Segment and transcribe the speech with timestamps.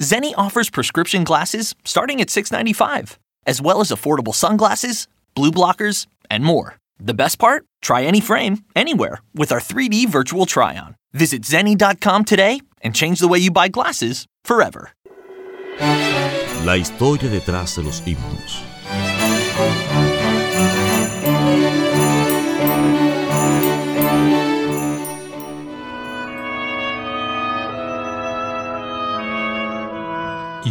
[0.00, 6.44] Zenni offers prescription glasses starting at $6.95, as well as affordable sunglasses, blue blockers, and
[6.44, 6.76] more.
[6.98, 7.64] The best part?
[7.82, 10.96] Try any frame, anywhere, with our 3D virtual try on.
[11.12, 14.90] Visit Zenni.com today and change the way you buy glasses forever.
[16.64, 18.71] La historia detrás de los himnos.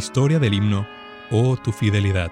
[0.03, 0.87] Historia del himno
[1.29, 2.31] Oh tu fidelidad.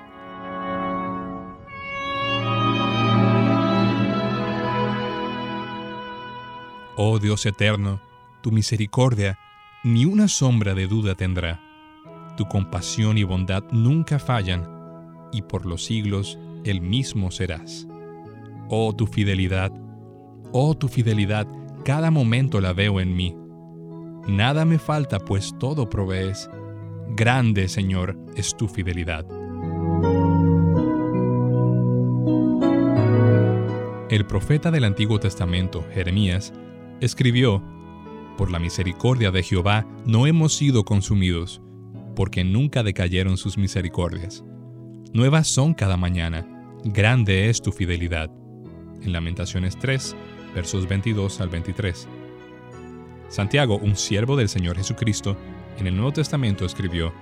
[6.97, 8.01] Oh Dios eterno,
[8.41, 9.37] tu misericordia
[9.83, 11.61] ni una sombra de duda tendrá.
[12.37, 14.67] Tu compasión y bondad nunca fallan,
[15.31, 17.87] y por los siglos el mismo serás.
[18.67, 19.71] Oh tu fidelidad,
[20.53, 21.47] oh tu fidelidad,
[21.85, 23.37] cada momento la veo en mí.
[24.27, 26.49] Nada me falta, pues todo provees.
[27.15, 29.25] Grande, Señor, es tu fidelidad.
[34.09, 36.53] El profeta del Antiguo Testamento, Jeremías,
[37.01, 37.63] escribió,
[38.37, 41.61] Por la misericordia de Jehová no hemos sido consumidos,
[42.15, 44.43] porque nunca decayeron sus misericordias.
[45.11, 46.47] Nuevas son cada mañana,
[46.83, 48.29] grande es tu fidelidad.
[49.01, 50.15] En Lamentaciones 3,
[50.53, 52.07] versos 22 al 23.
[53.29, 55.37] Santiago, un siervo del Señor Jesucristo,
[55.79, 57.13] en el Nuevo Testamento escribió,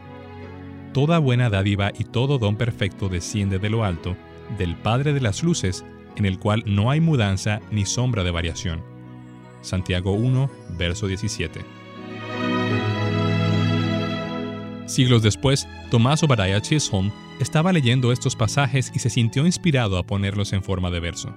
[0.93, 4.15] Toda buena dádiva y todo don perfecto desciende de lo alto,
[4.57, 8.81] del Padre de las Luces, en el cual no hay mudanza ni sombra de variación.
[9.61, 11.61] Santiago 1, verso 17.
[14.87, 20.53] Siglos después, Tomás Obadiah Chisholm estaba leyendo estos pasajes y se sintió inspirado a ponerlos
[20.53, 21.35] en forma de verso.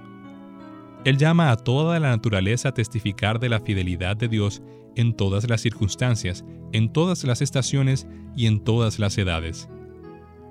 [1.03, 4.61] Él llama a toda la naturaleza a testificar de la fidelidad de Dios
[4.95, 9.67] en todas las circunstancias, en todas las estaciones y en todas las edades.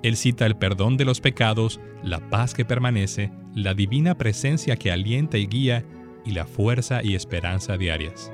[0.03, 4.91] Él cita el perdón de los pecados, la paz que permanece, la divina presencia que
[4.91, 5.85] alienta y guía,
[6.25, 8.31] y la fuerza y esperanza diarias.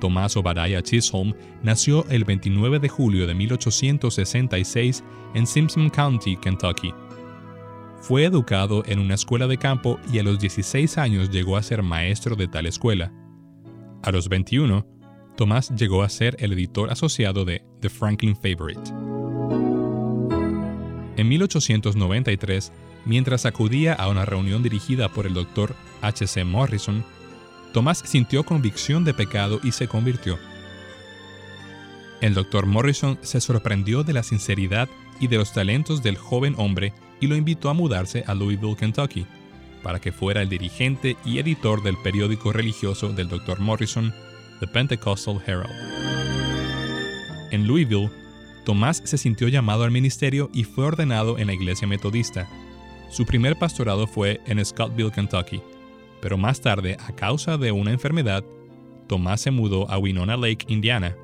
[0.00, 5.04] Tomás Obadiah Chisholm nació el 29 de julio de 1866
[5.34, 6.92] en Simpson County, Kentucky.
[8.06, 11.82] Fue educado en una escuela de campo y a los 16 años llegó a ser
[11.82, 13.10] maestro de tal escuela.
[14.02, 14.86] A los 21,
[15.38, 18.82] Tomás llegó a ser el editor asociado de The Franklin Favorite.
[21.16, 22.72] En 1893,
[23.06, 25.74] mientras acudía a una reunión dirigida por el Dr.
[26.02, 26.44] H.C.
[26.44, 27.02] Morrison,
[27.72, 30.38] Tomás sintió convicción de pecado y se convirtió.
[32.20, 32.66] El Dr.
[32.66, 34.90] Morrison se sorprendió de la sinceridad
[35.20, 36.92] y de los talentos del joven hombre
[37.24, 39.24] y lo invitó a mudarse a Louisville, Kentucky,
[39.82, 43.60] para que fuera el dirigente y editor del periódico religioso del Dr.
[43.60, 44.12] Morrison,
[44.60, 45.72] The Pentecostal Herald.
[47.50, 48.10] En Louisville,
[48.66, 52.46] Tomás se sintió llamado al ministerio y fue ordenado en la iglesia metodista.
[53.08, 55.62] Su primer pastorado fue en Scottsville, Kentucky,
[56.20, 58.44] pero más tarde, a causa de una enfermedad,
[59.06, 61.16] Tomás se mudó a Winona Lake, Indiana,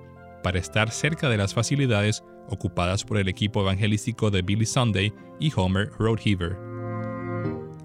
[0.42, 5.52] para estar cerca de las facilidades ocupadas por el equipo evangelístico de Billy Sunday y
[5.56, 6.56] Homer Roadheaver.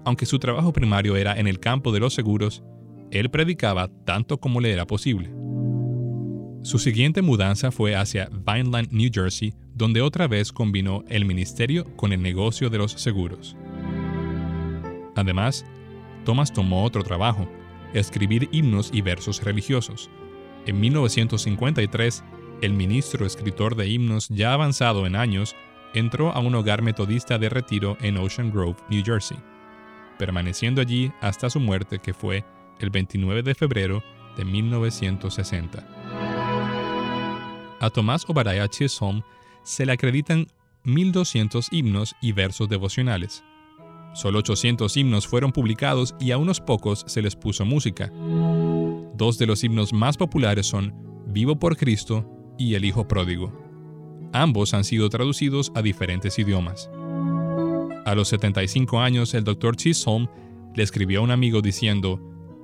[0.04, 2.62] Aunque su trabajo primario era en el campo de los seguros,
[3.10, 5.32] él predicaba tanto como le era posible.
[6.62, 12.12] Su siguiente mudanza fue hacia Vineland, New Jersey, donde otra vez combinó el ministerio con
[12.12, 13.56] el negocio de los seguros.
[15.14, 15.64] Además,
[16.24, 17.48] Thomas tomó otro trabajo,
[17.94, 20.10] escribir himnos y versos religiosos.
[20.66, 22.24] En 1953,
[22.62, 25.54] el ministro escritor de himnos ya avanzado en años
[25.94, 29.38] entró a un hogar metodista de retiro en Ocean Grove, New Jersey,
[30.18, 32.44] permaneciendo allí hasta su muerte que fue
[32.78, 34.02] el 29 de febrero
[34.36, 35.86] de 1960.
[37.80, 39.22] A Tomás Obadiah Chisholm
[39.62, 40.46] se le acreditan
[40.84, 43.44] 1.200 himnos y versos devocionales.
[44.14, 48.10] Solo 800 himnos fueron publicados y a unos pocos se les puso música.
[49.14, 50.94] Dos de los himnos más populares son
[51.28, 53.52] Vivo por Cristo y El Hijo Pródigo.
[54.32, 56.90] Ambos han sido traducidos a diferentes idiomas.
[58.04, 59.76] A los 75 años, el Dr.
[59.76, 60.28] Chisholm
[60.74, 62.20] le escribió a un amigo diciendo,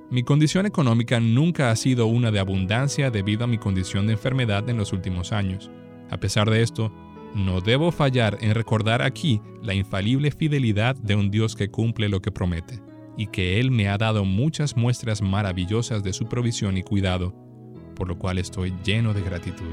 [0.09, 4.69] Mi condición económica nunca ha sido una de abundancia debido a mi condición de enfermedad
[4.69, 5.71] en los últimos años.
[6.09, 6.93] A pesar de esto,
[7.33, 12.21] no debo fallar en recordar aquí la infalible fidelidad de un Dios que cumple lo
[12.21, 12.79] que promete,
[13.17, 17.33] y que Él me ha dado muchas muestras maravillosas de su provisión y cuidado,
[17.93, 19.71] por lo cual estoy lleno de gratitud.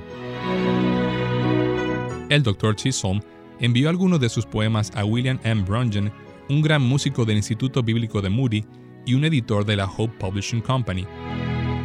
[2.29, 2.77] El Dr.
[2.77, 3.21] Chisholm
[3.59, 5.63] envió algunos de sus poemas a William M.
[5.63, 6.13] Brungen,
[6.49, 8.65] un gran músico del Instituto Bíblico de Moody
[9.07, 11.07] y un editor de la Hope Publishing Company.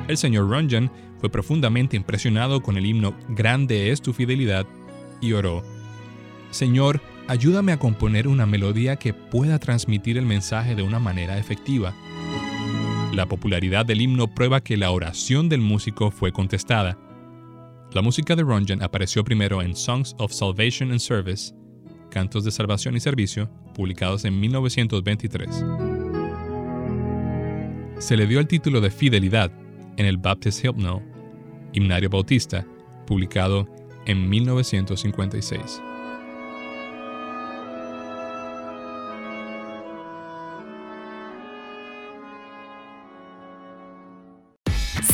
[0.07, 4.67] El señor Runyon fue profundamente impresionado con el himno Grande es tu fidelidad
[5.21, 5.63] y oró,
[6.51, 11.93] Señor, ayúdame a componer una melodía que pueda transmitir el mensaje de una manera efectiva.
[13.15, 16.97] La popularidad del himno prueba que la oración del músico fue contestada.
[17.93, 21.55] La música de Runyon apareció primero en Songs of Salvation and Service,
[22.11, 25.63] Cantos de Salvación y Servicio, publicados en 1923.
[27.99, 29.49] Se le dio el título de Fidelidad
[29.95, 31.01] en el Baptist Hymnal,
[31.71, 32.67] Himnario Bautista,
[33.07, 33.65] publicado
[34.05, 35.81] en 1956.